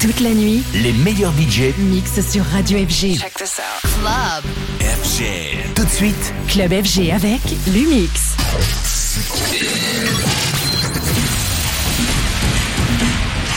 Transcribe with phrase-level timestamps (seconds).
[0.00, 3.18] Toute la nuit, les meilleurs budgets mixent sur Radio FG.
[3.18, 3.90] Check this out.
[4.00, 4.44] Club.
[4.80, 5.74] FG.
[5.74, 8.36] Tout de suite, Club FG avec Lumix.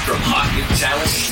[0.04, 1.30] From hot new talent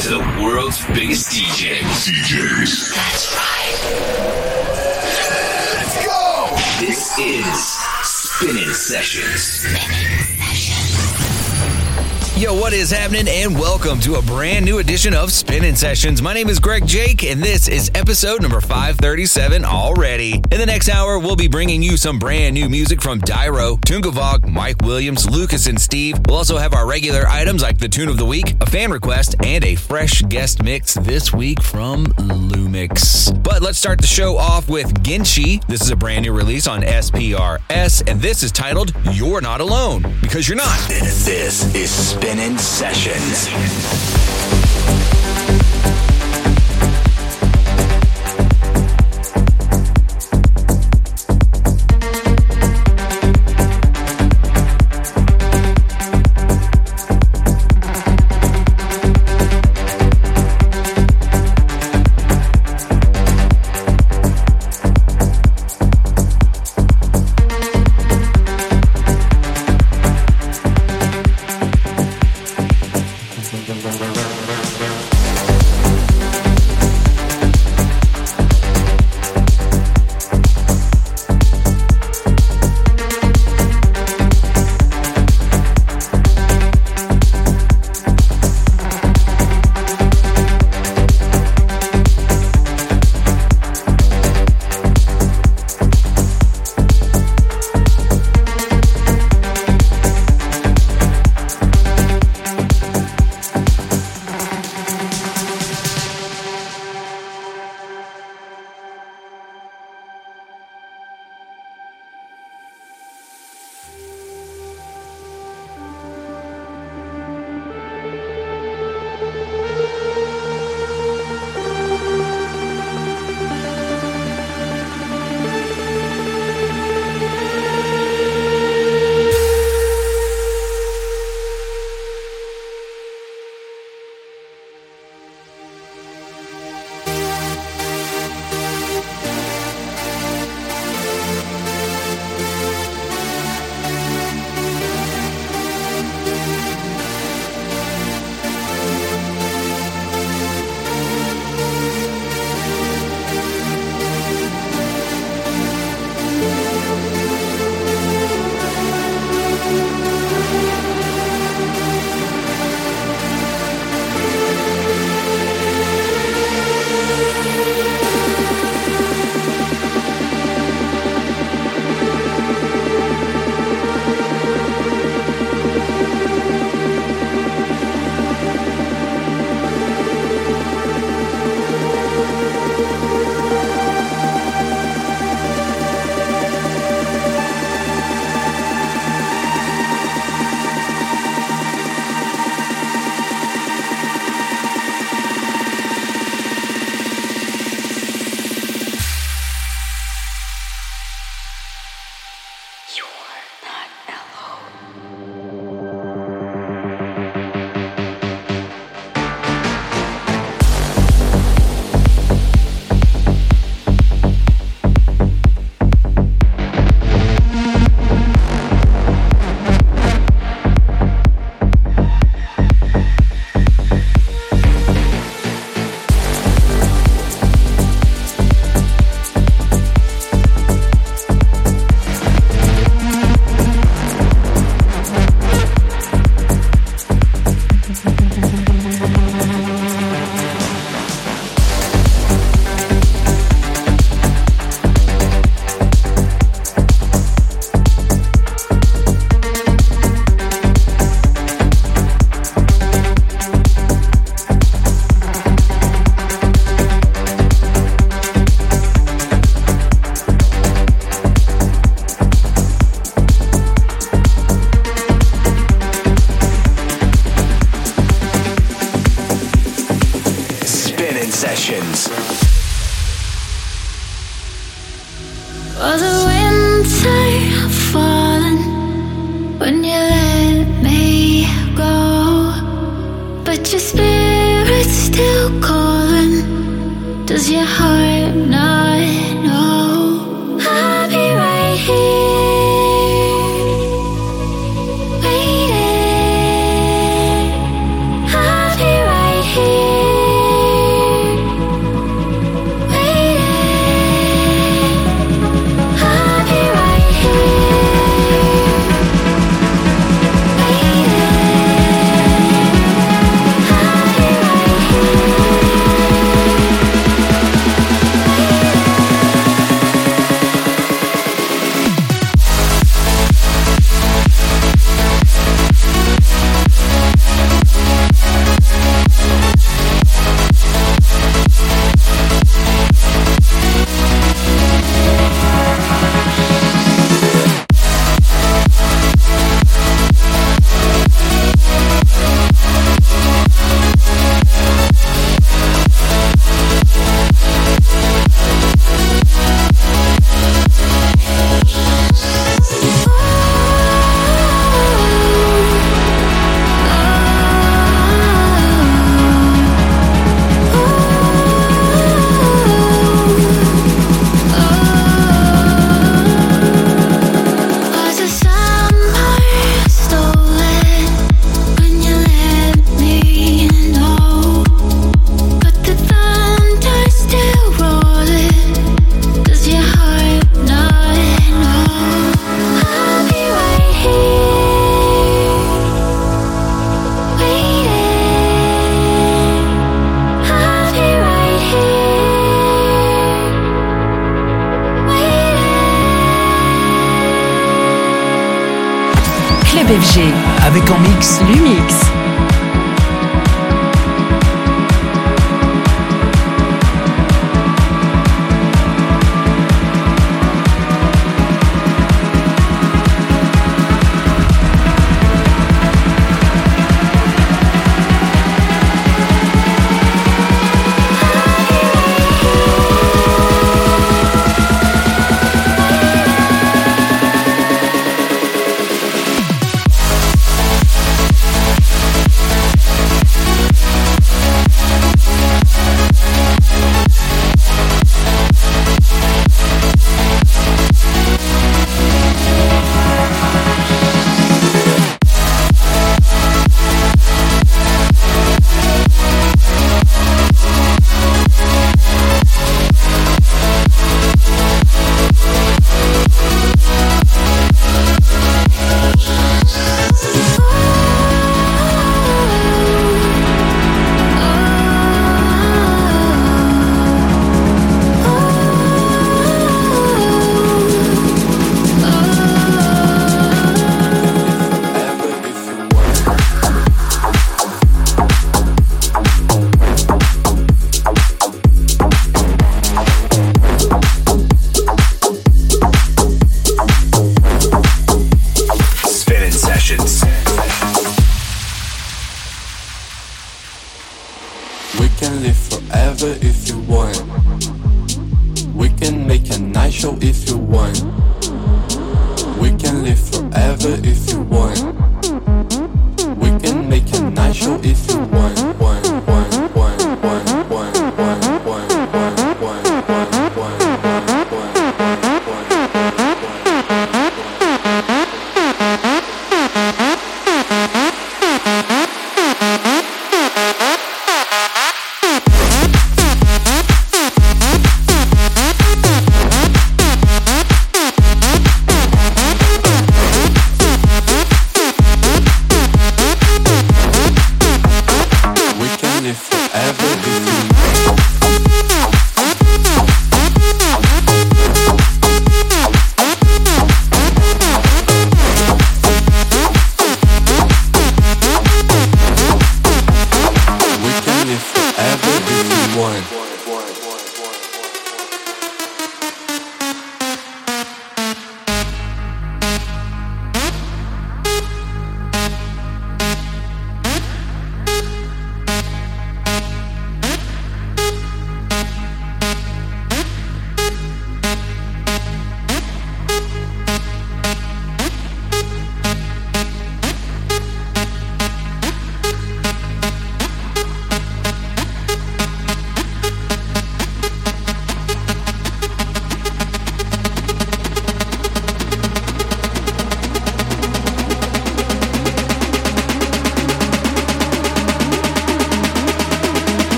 [0.00, 2.08] to the world's biggest DJs.
[2.08, 2.94] DJs.
[2.94, 3.76] That's right.
[5.76, 6.56] Let's go!
[6.80, 9.66] This is Spinning Sessions.
[12.40, 13.28] Yo, what is happening?
[13.28, 16.22] And welcome to a brand new edition of Spinning Sessions.
[16.22, 20.36] My name is Greg Jake, and this is episode number 537 already.
[20.50, 24.48] In the next hour, we'll be bringing you some brand new music from Dyro, Tungevaag,
[24.48, 26.18] Mike Williams, Lucas, and Steve.
[26.26, 29.34] We'll also have our regular items like the tune of the week, a fan request,
[29.44, 33.32] and a fresh guest mix this week from LUM!X.
[33.32, 35.62] But let's start the show off with Ginchi.
[35.66, 40.06] This is a brand new release on SPRS, and this is titled You're Not Alone,
[40.22, 40.78] because you're not.
[40.88, 42.60] this is Sessions.
[42.60, 43.40] Sessions.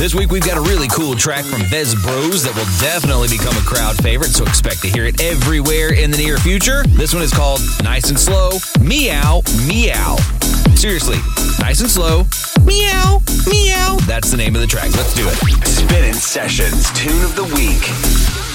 [0.00, 3.54] This week we've got a really cool track from Vez Bros that will definitely become
[3.54, 6.84] a crowd favorite, so expect to hear it everywhere in the near future.
[6.88, 10.16] This one is called Nice and Slow Meow Meow.
[10.74, 11.18] Seriously,
[11.58, 12.24] nice and slow.
[12.64, 13.98] Meow, meow.
[14.06, 14.90] That's the name of the track.
[14.96, 15.36] Let's do it.
[15.66, 18.49] Spinning Sessions, Tune of the Week.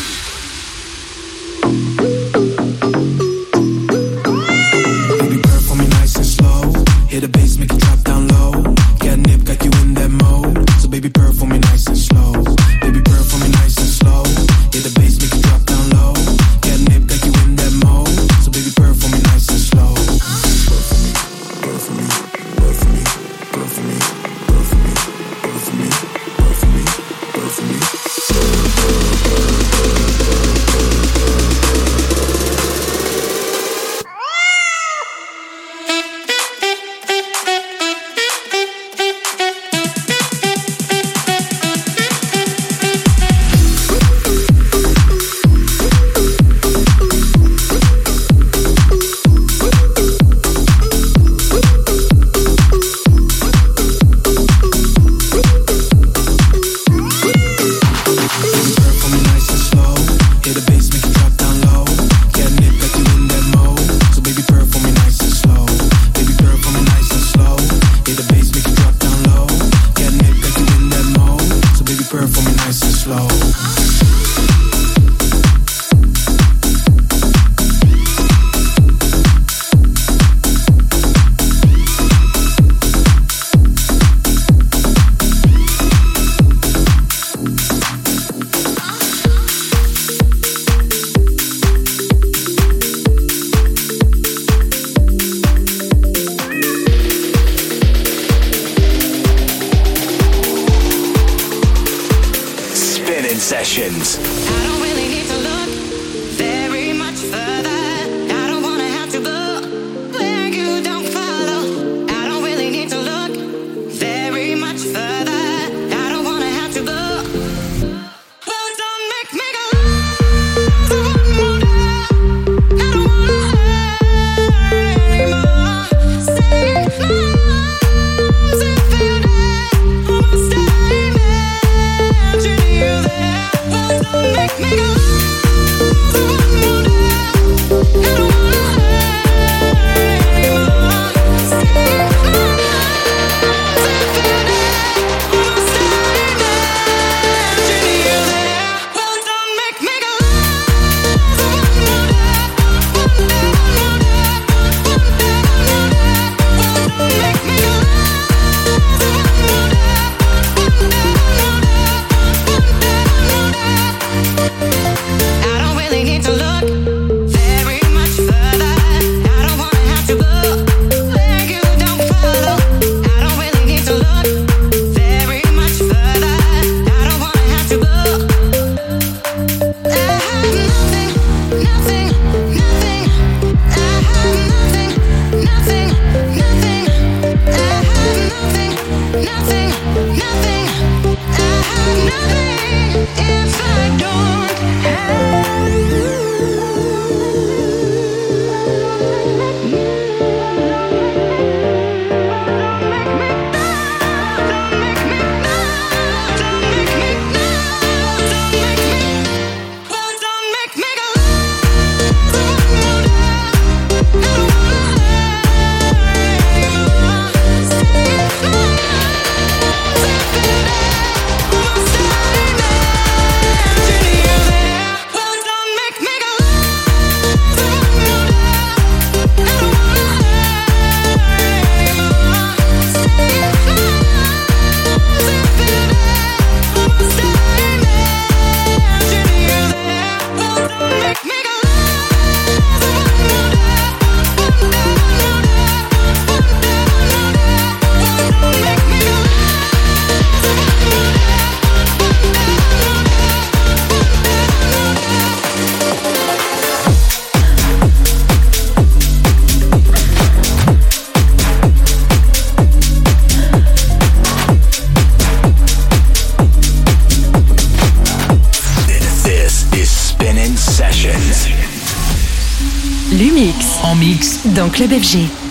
[274.75, 275.45] Club FG.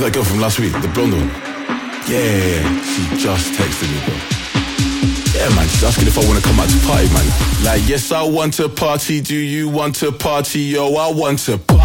[0.00, 1.28] that girl from last week, the blonde one.
[2.06, 2.82] Yeah, yeah, yeah.
[2.82, 4.14] she just texted me, bro.
[5.34, 7.64] Yeah, man, she's asking if I wanna come out to party, man.
[7.64, 9.20] Like, yes, I want to party.
[9.20, 10.60] Do you want to party?
[10.60, 11.75] Yo, I want to party.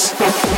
[0.00, 0.49] Dance.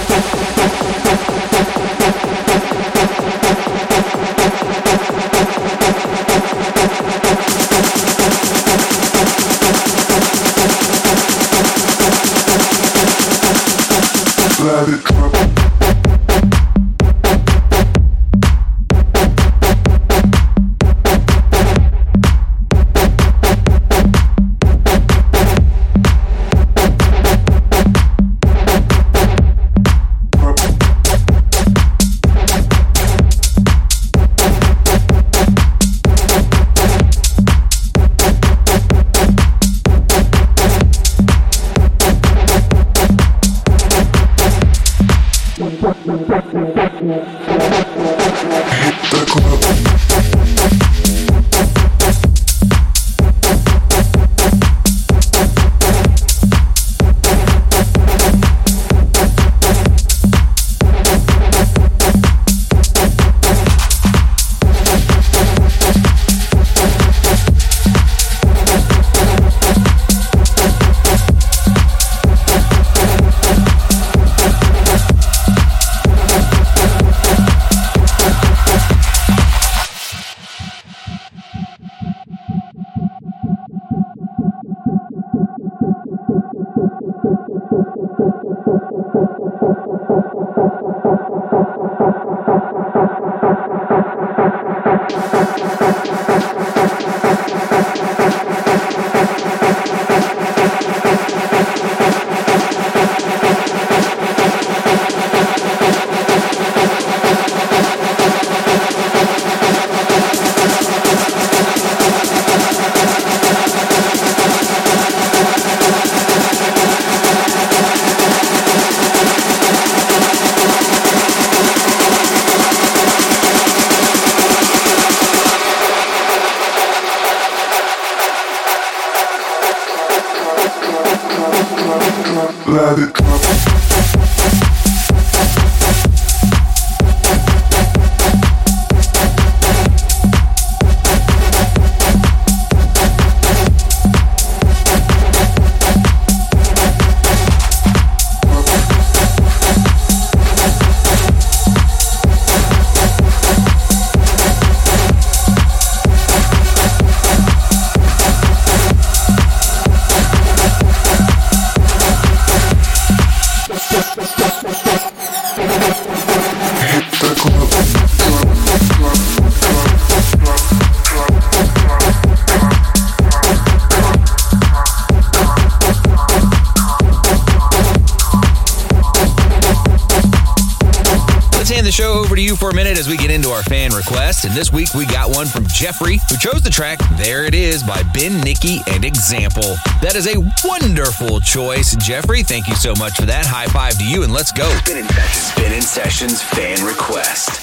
[185.82, 189.74] Jeffrey, who chose the track There It Is by Ben Nicky and Example.
[190.00, 191.96] That is a wonderful choice.
[191.96, 193.44] Jeffrey, thank you so much for that.
[193.44, 194.68] High five to you, and let's go.
[194.76, 195.42] Spinning Sessions.
[195.50, 197.58] Spinning Sessions fan request.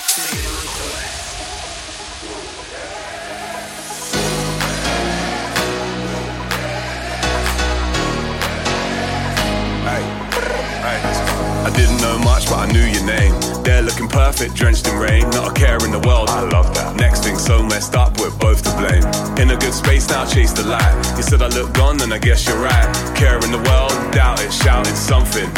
[11.61, 13.35] I didn't know much, but I knew your name.
[13.63, 16.29] There looking perfect, drenched in rain, not a care in the world.
[16.29, 16.95] I love that.
[16.95, 18.08] Next thing so messed up, we're
[18.49, 19.05] both to blame.
[19.37, 20.95] In a good space now, chase the light.
[21.17, 22.89] You said I look gone, and I guess you're right.
[23.13, 25.49] Care in the world, doubt it, shouted something.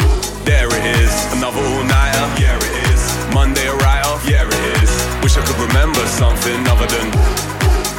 [0.44, 2.26] There it is, another all nighter.
[2.36, 3.00] Yeah, it is.
[3.32, 4.28] Monday a write off.
[4.28, 4.92] Yeah, it is.
[5.24, 7.08] Wish I could remember something other than.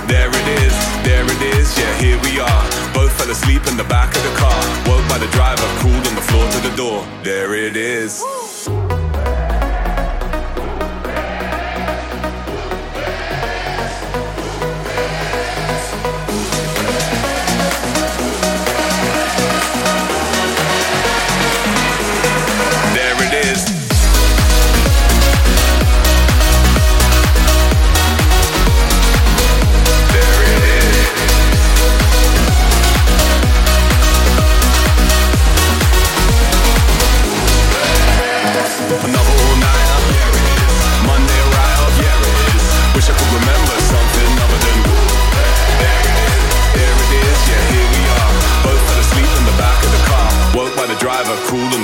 [0.06, 0.76] There it is,
[1.08, 2.64] there it is, yeah, here we are.
[2.94, 4.60] Both fell asleep in the back of the car.
[4.86, 7.08] Woke by the driver, crawled on the floor to the door.
[7.24, 8.22] There it is.
[8.22, 8.53] There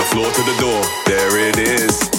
[0.09, 0.81] floor to the door.
[1.05, 2.09] There it is.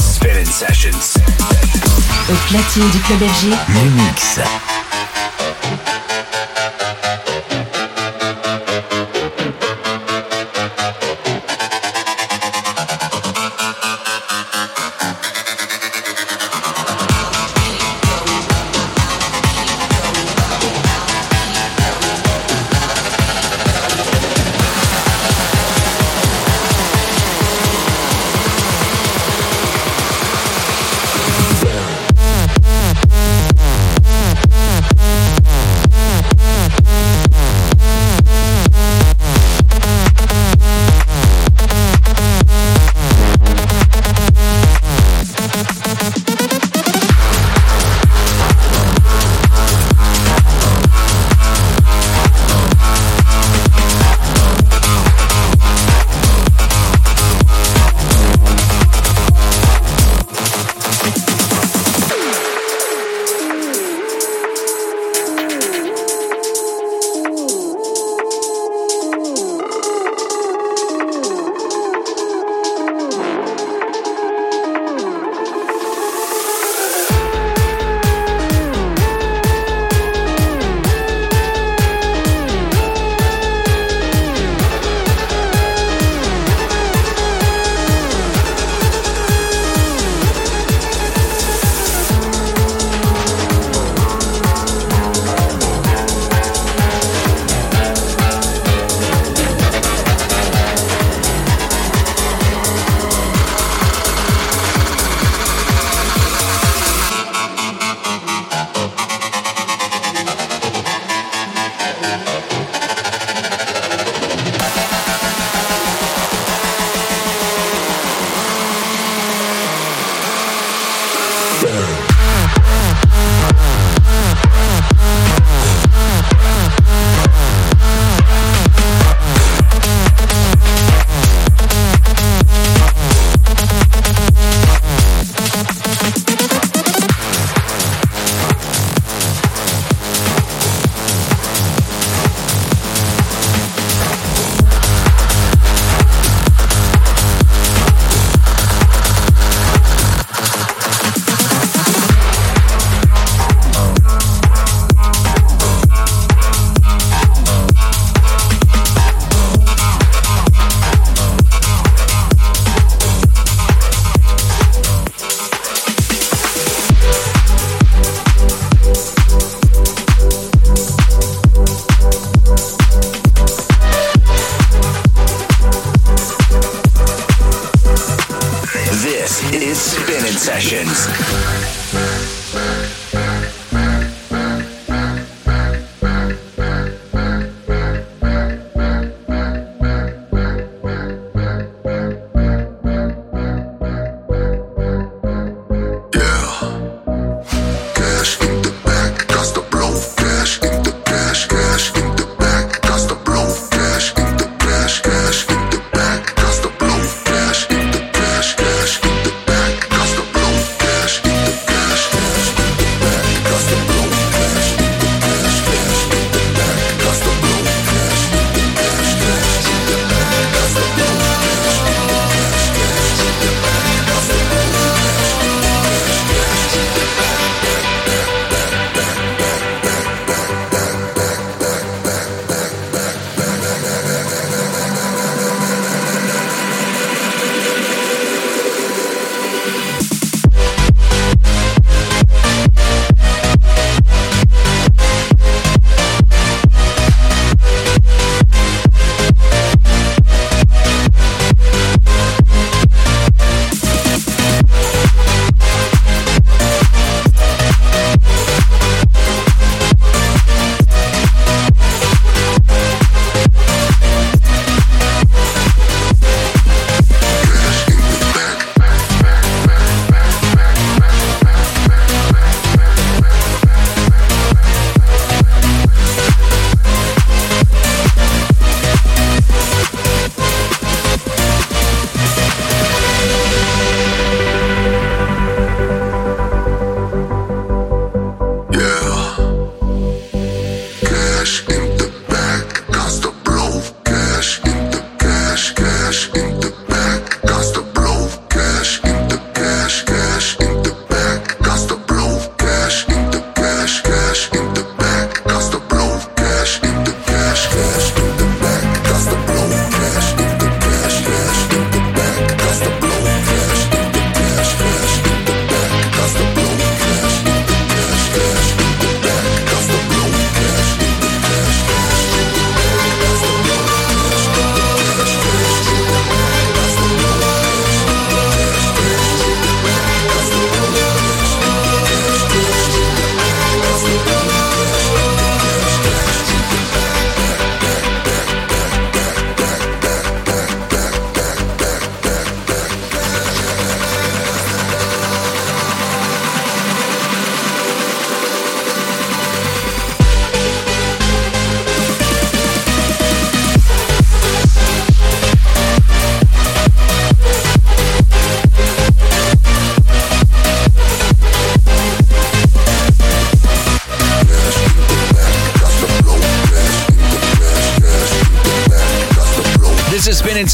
[0.00, 1.14] Spinning Sessions.
[2.30, 4.73] Au platine du club FG, LUM!X.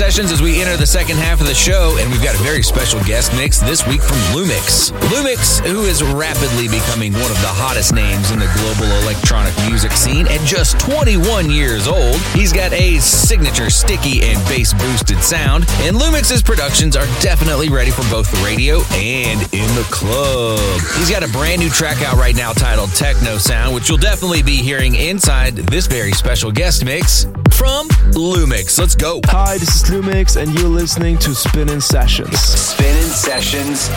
[0.00, 2.59] Sessions as we enter the second half of the show, and we've got a very
[2.70, 4.92] special guest mix this week from LUM!X.
[5.10, 9.90] LUM!X, who is rapidly becoming one of the hottest names in the global electronic music
[9.90, 12.14] scene at just 21 years old.
[12.30, 17.90] He's got a signature sticky and bass boosted sound, and LUM!X's productions are definitely ready
[17.90, 20.60] for both the radio and in the club.
[20.94, 24.44] He's got a brand new track out right now titled Techno Sound, which you'll definitely
[24.44, 28.78] be hearing inside this very special guest mix from LUM!X.
[28.78, 29.20] Let's go.
[29.26, 32.59] Hi, this is LUM!X, and you're listening to Spinning Sessions.
[32.60, 33.88] Spinning Sessions,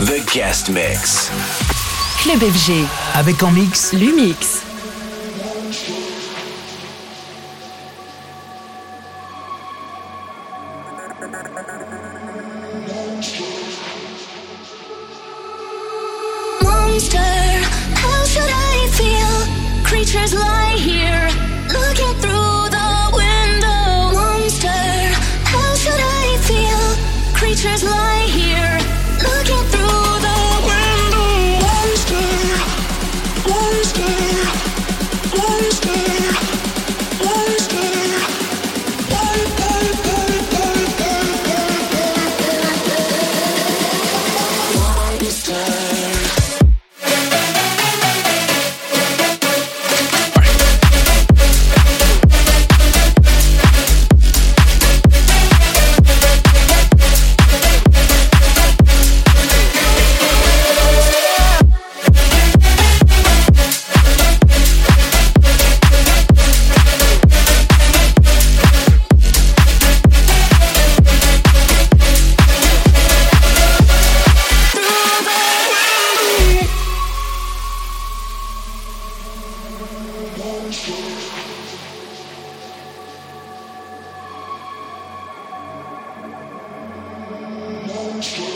[0.00, 1.30] the guest mix.
[2.20, 2.84] Club FG.
[3.14, 4.65] Avec en mix Lumix.
[88.16, 88.55] Monster,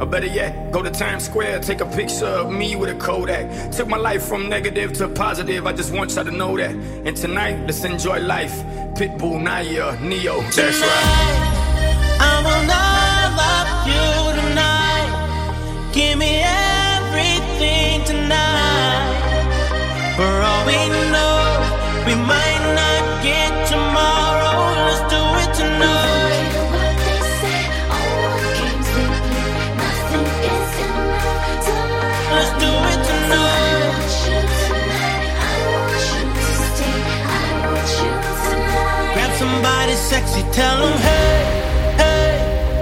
[0.00, 3.70] Or better yet, go to Times Square, take a picture of me with a Kodak.
[3.70, 6.70] Took my life from negative to positive, I just want y'all to know that.
[6.70, 8.54] And tonight, let's enjoy life.
[8.96, 11.50] Pitbull, Nayer, Ne-Yo, that's right.
[12.18, 15.10] I will love you tonight.
[15.92, 19.20] Give me everything tonight.
[20.16, 20.80] For all we
[21.12, 21.60] know,
[22.06, 23.89] we might not get tomorrow.
[40.00, 42.32] Sexy, tell them hey, hey,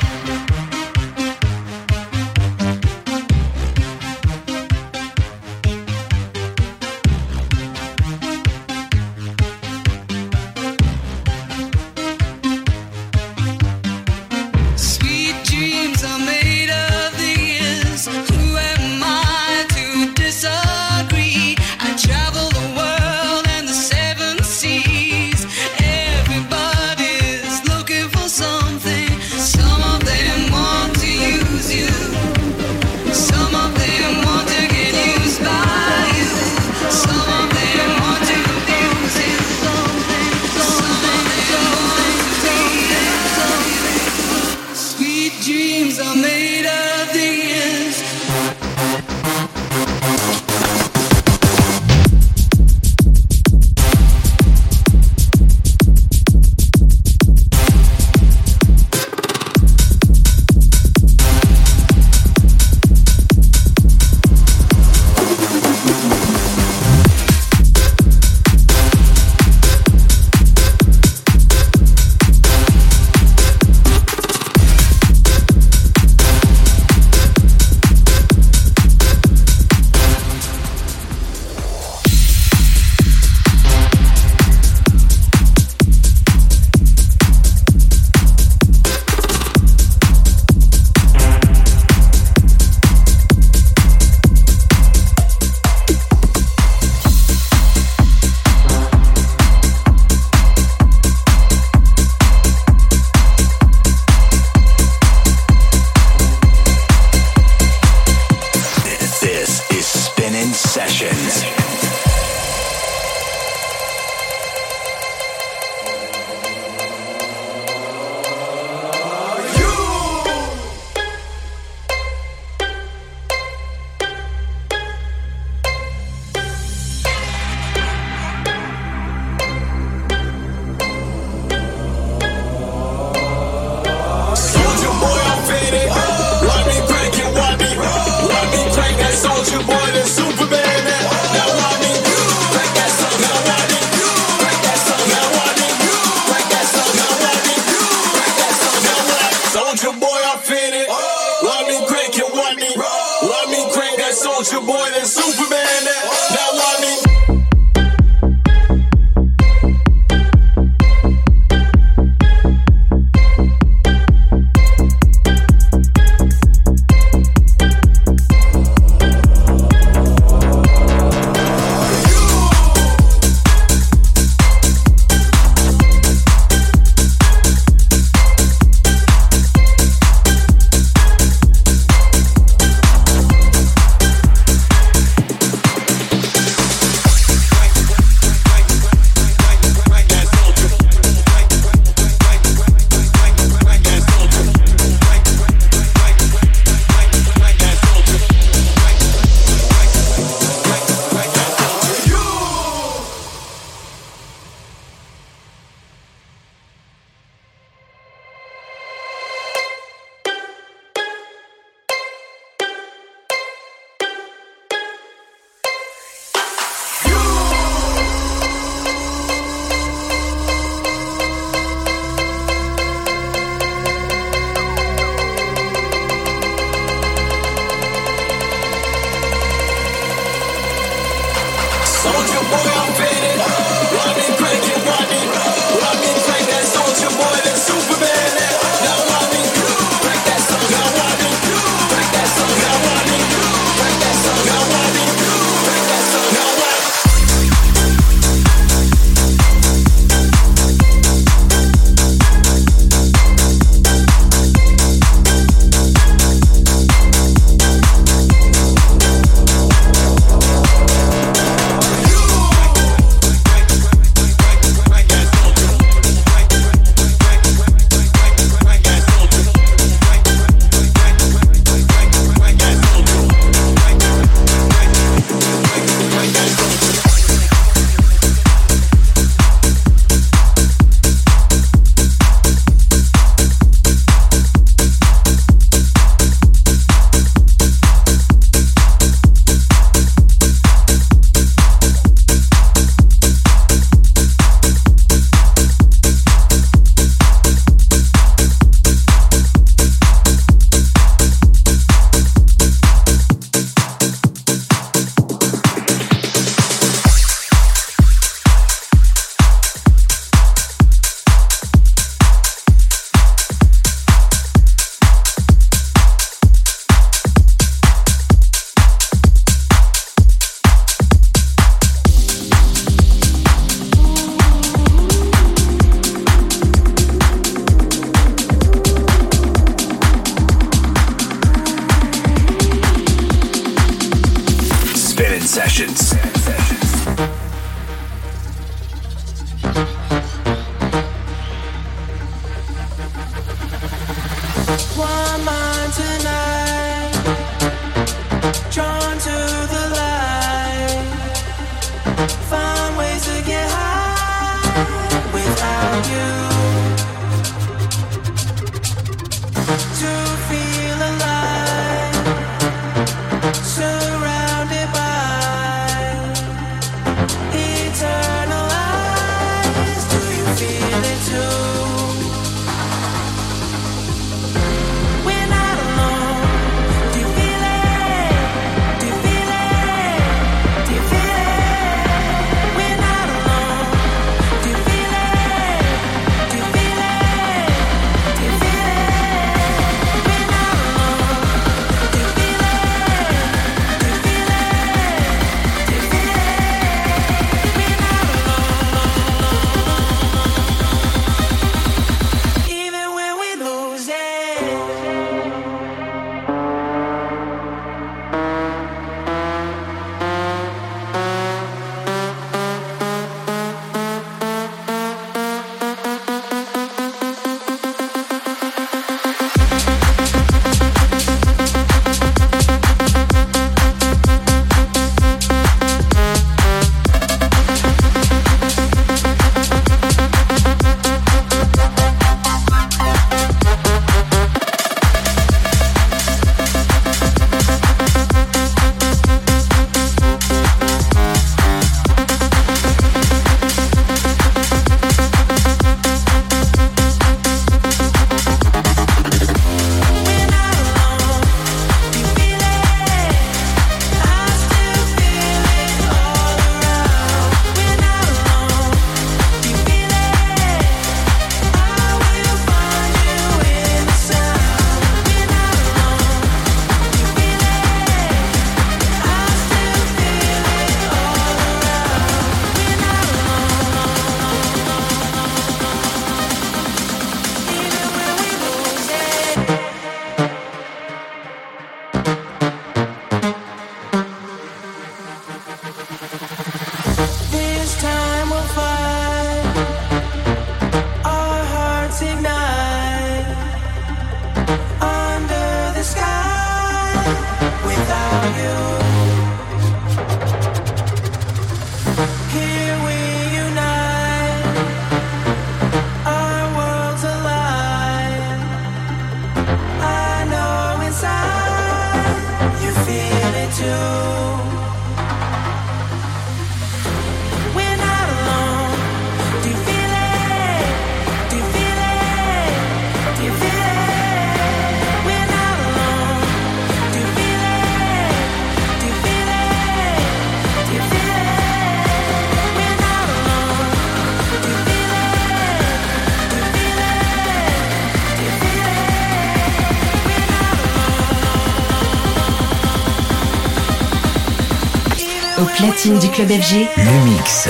[546.13, 547.67] Du club FG, Le mix.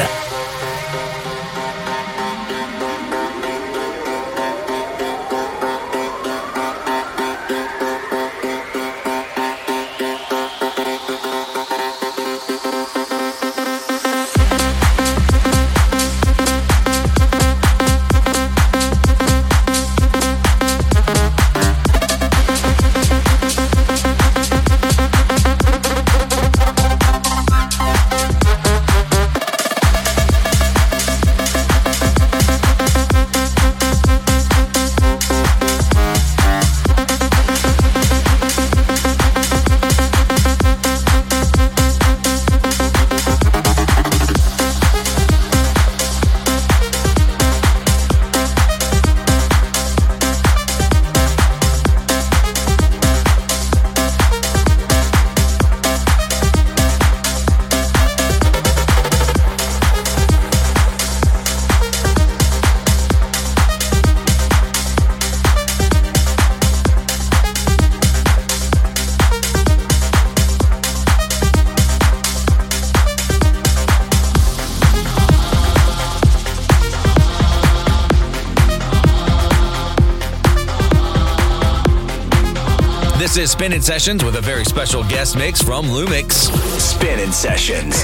[83.35, 86.47] This is Spinning Sessions with a very special guest mix from LUM!X.
[86.81, 88.03] Spinning Sessions.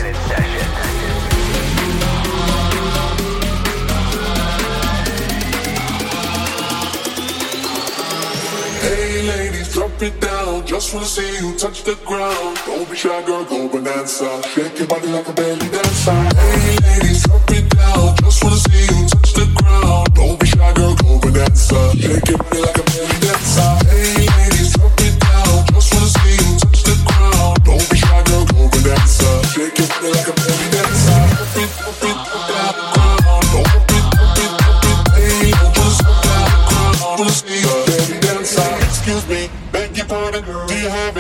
[8.82, 10.68] Hey ladies, drop it down.
[10.68, 12.60] Just wanna see you touch the ground.
[12.66, 14.44] Don't be shy, girl, go bonanza.
[14.50, 16.12] Shake your body like a belly dancer.
[16.12, 18.18] Hey ladies, drop it down.
[18.18, 20.14] Just wanna see you touch the ground.
[20.14, 21.96] Don't be shy, girl, go bonanza.
[21.96, 23.11] Shake your body like a belly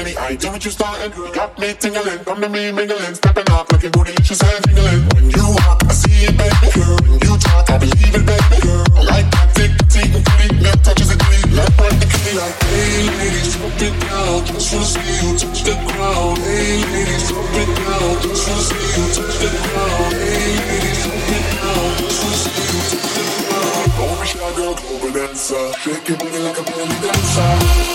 [0.01, 1.15] Do you have any idea what you started?
[1.15, 5.05] You got me tingling, come to me mingling, stepping up, looking bootylicious and jingling.
[5.13, 6.97] When you walk, I see it, baby girl.
[7.05, 8.81] When you talk, I believe it, baby girl.
[8.97, 10.57] I like that thick, petite, and pretty.
[10.57, 12.57] Milk touches a ditty, left right the kitty like.
[12.65, 14.41] Hey ladies, drop it down.
[14.49, 16.37] Just wanna see you touch the ground.
[16.49, 18.09] Hey ladies, drop it down.
[18.25, 20.13] Just wanna see you touch the ground.
[20.17, 21.85] Hey ladies, drop it down.
[22.01, 23.85] Just wanna see you touch the ground.
[24.01, 25.61] Don't be shy, girl, go bonanza.
[25.77, 27.90] Shake your booty like a belly dancer.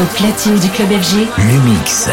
[0.00, 1.26] au platine du club FG.
[1.38, 2.08] Le mix.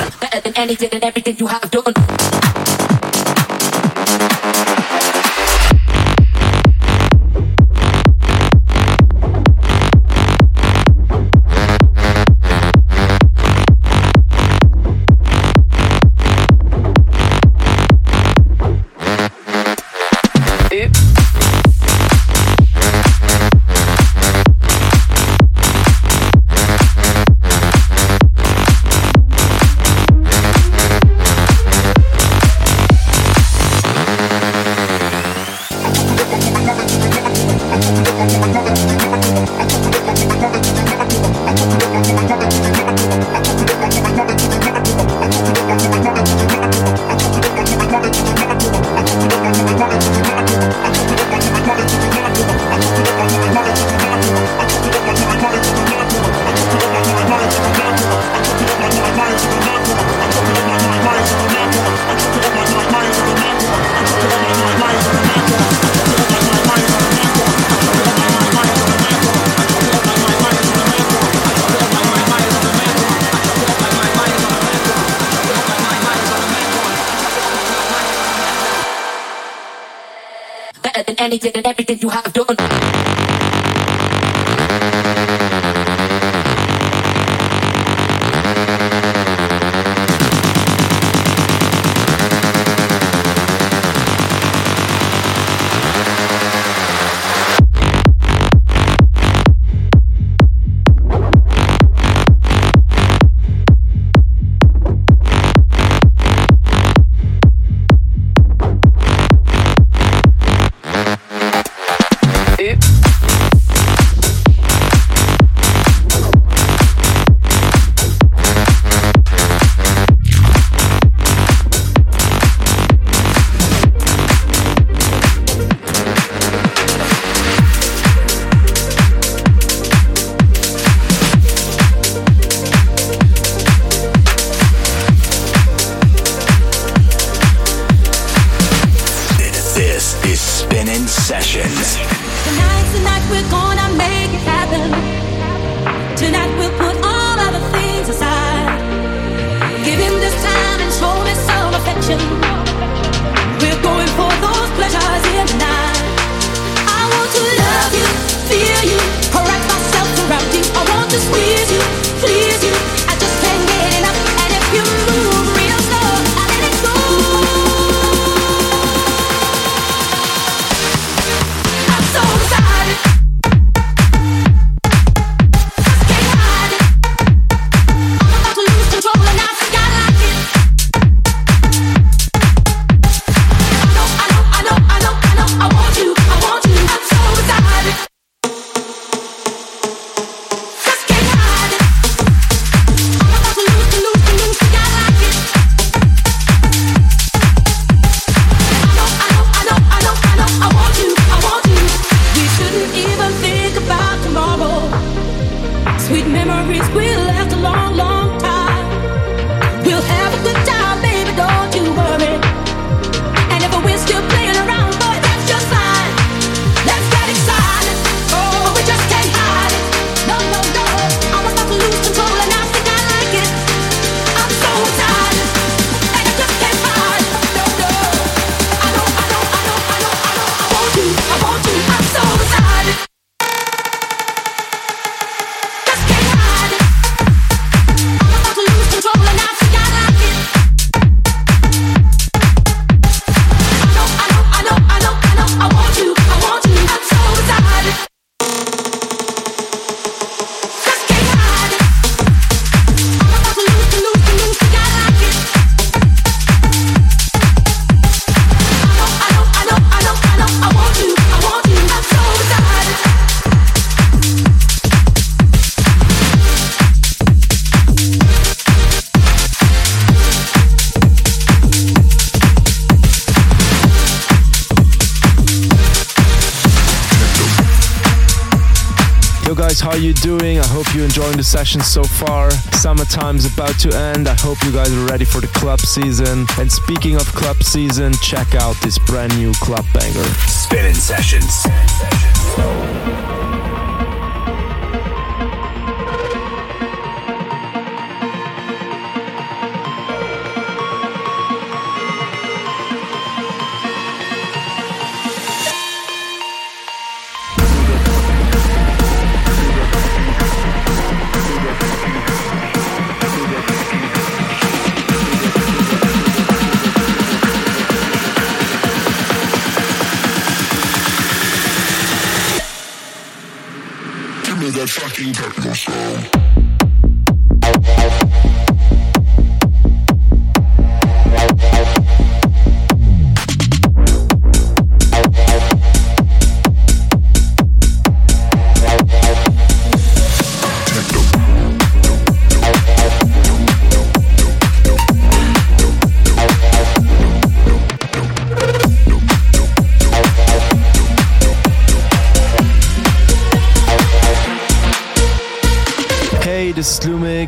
[280.01, 280.59] you doing?
[280.59, 282.49] I hope you're enjoying the session so far.
[282.73, 284.27] Summertime's about to end.
[284.27, 286.45] I hope you guys are ready for the club season.
[286.57, 290.23] And speaking of club season, check out this brand new club banger.
[290.47, 291.65] Spinning sessions.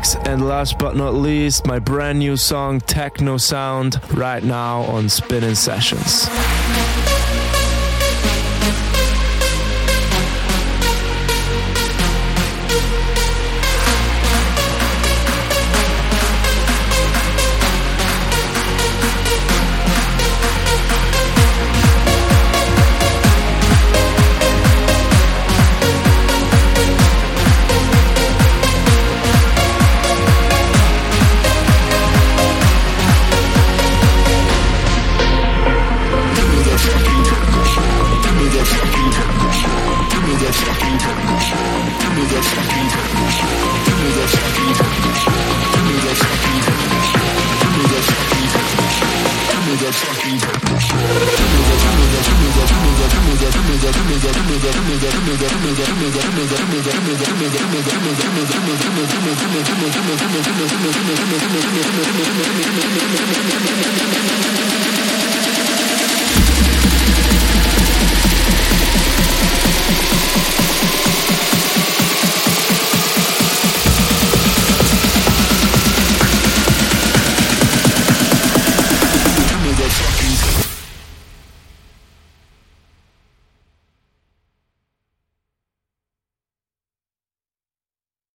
[0.04, 5.08] LUM!X, and last but not least, my brand new song Techno Sound right now on
[5.08, 6.28] Spinning Sessions.